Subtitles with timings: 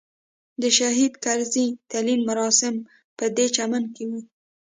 [0.61, 2.75] د شهید کرزي تلین مراسم
[3.17, 4.21] په دې چمن کې وو.